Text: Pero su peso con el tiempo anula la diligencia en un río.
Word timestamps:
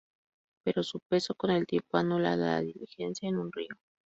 Pero 0.63 0.81
su 0.81 0.99
peso 1.01 1.35
con 1.35 1.51
el 1.51 1.67
tiempo 1.67 1.95
anula 1.95 2.35
la 2.35 2.59
diligencia 2.61 3.29
en 3.29 3.37
un 3.37 3.51
río. 3.51 3.69